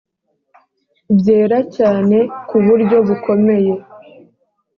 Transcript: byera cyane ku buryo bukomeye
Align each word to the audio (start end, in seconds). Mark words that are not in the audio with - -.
byera 1.17 1.57
cyane 1.75 2.17
ku 2.47 2.57
buryo 2.65 2.97
bukomeye 3.07 3.73